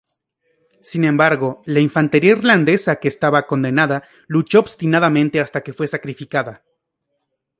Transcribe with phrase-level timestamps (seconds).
[0.81, 6.63] Sin embargo, la infantería irlandesa que estaba condenada luchó obstinadamente hasta que fue sacrificada.